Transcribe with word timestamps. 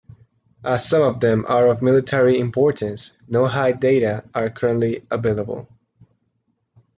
As 0.65 0.83
some 0.89 1.03
of 1.03 1.19
them 1.19 1.45
are 1.47 1.67
of 1.67 1.83
military 1.83 2.39
importance, 2.39 3.11
no 3.27 3.45
height 3.45 3.79
data 3.79 4.23
are 4.33 4.49
currently 4.49 5.05
available. 5.11 5.67